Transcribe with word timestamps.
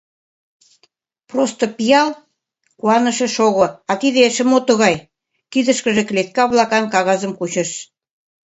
Просто 1.29 1.63
пиал!»— 1.77 2.09
куаныше— 2.79 3.27
Шого, 3.35 3.65
а 3.89 3.91
тиде 4.01 4.19
эше 4.27 4.43
мо 4.49 4.59
тугай?— 4.67 4.95
кидышкыже 5.51 6.03
клетка-влакан 6.09 6.85
кагазым 6.93 7.31
кучыш. 7.35 7.69